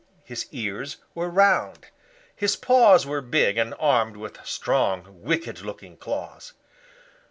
His 0.23 0.47
ears 0.51 0.97
were 1.13 1.29
round. 1.29 1.85
His 2.35 2.55
paws 2.55 3.05
were 3.05 3.21
big 3.21 3.59
and 3.59 3.75
armed 3.77 4.17
with 4.17 4.43
strong, 4.43 5.21
wicked 5.21 5.61
looking 5.61 5.95
claws. 5.95 6.53